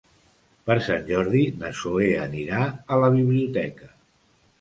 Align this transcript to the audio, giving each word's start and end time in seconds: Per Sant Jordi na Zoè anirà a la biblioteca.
Per 0.69 0.77
Sant 0.85 1.03
Jordi 1.09 1.41
na 1.63 1.69
Zoè 1.79 2.07
anirà 2.21 2.63
a 2.95 2.99
la 3.05 3.11
biblioteca. 3.17 3.91